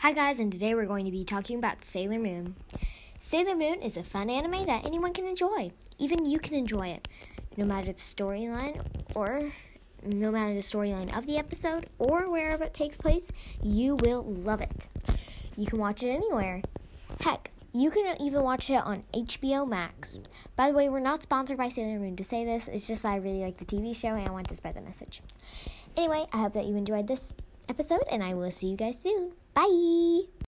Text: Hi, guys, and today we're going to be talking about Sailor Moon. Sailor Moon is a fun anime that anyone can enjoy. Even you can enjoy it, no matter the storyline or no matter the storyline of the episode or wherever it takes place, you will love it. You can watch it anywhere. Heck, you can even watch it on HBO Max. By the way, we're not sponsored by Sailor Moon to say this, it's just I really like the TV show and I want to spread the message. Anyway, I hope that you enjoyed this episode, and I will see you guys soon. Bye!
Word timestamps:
Hi, 0.00 0.14
guys, 0.14 0.40
and 0.40 0.50
today 0.50 0.74
we're 0.74 0.86
going 0.86 1.04
to 1.04 1.10
be 1.10 1.24
talking 1.24 1.58
about 1.58 1.84
Sailor 1.84 2.18
Moon. 2.18 2.54
Sailor 3.18 3.54
Moon 3.54 3.82
is 3.82 3.98
a 3.98 4.02
fun 4.02 4.30
anime 4.30 4.64
that 4.64 4.86
anyone 4.86 5.12
can 5.12 5.26
enjoy. 5.26 5.72
Even 5.98 6.24
you 6.24 6.38
can 6.38 6.54
enjoy 6.54 6.88
it, 6.88 7.06
no 7.58 7.66
matter 7.66 7.92
the 7.92 7.98
storyline 7.98 8.82
or 9.14 9.52
no 10.02 10.30
matter 10.30 10.54
the 10.54 10.60
storyline 10.60 11.14
of 11.14 11.26
the 11.26 11.36
episode 11.36 11.90
or 11.98 12.30
wherever 12.30 12.64
it 12.64 12.72
takes 12.72 12.96
place, 12.96 13.30
you 13.62 13.96
will 13.96 14.24
love 14.24 14.62
it. 14.62 14.88
You 15.54 15.66
can 15.66 15.78
watch 15.78 16.02
it 16.02 16.08
anywhere. 16.08 16.62
Heck, 17.20 17.50
you 17.74 17.90
can 17.90 18.16
even 18.22 18.42
watch 18.42 18.70
it 18.70 18.82
on 18.82 19.04
HBO 19.12 19.68
Max. 19.68 20.18
By 20.56 20.70
the 20.70 20.76
way, 20.78 20.88
we're 20.88 21.00
not 21.00 21.22
sponsored 21.22 21.58
by 21.58 21.68
Sailor 21.68 21.98
Moon 21.98 22.16
to 22.16 22.24
say 22.24 22.46
this, 22.46 22.68
it's 22.68 22.86
just 22.86 23.04
I 23.04 23.16
really 23.16 23.42
like 23.42 23.58
the 23.58 23.66
TV 23.66 23.94
show 23.94 24.14
and 24.14 24.26
I 24.26 24.30
want 24.30 24.48
to 24.48 24.54
spread 24.54 24.76
the 24.76 24.80
message. 24.80 25.20
Anyway, 25.94 26.24
I 26.32 26.38
hope 26.38 26.54
that 26.54 26.64
you 26.64 26.76
enjoyed 26.76 27.06
this 27.06 27.34
episode, 27.70 28.02
and 28.10 28.22
I 28.22 28.34
will 28.34 28.50
see 28.50 28.74
you 28.74 28.76
guys 28.76 28.98
soon. 28.98 29.38
Bye! 29.54 30.49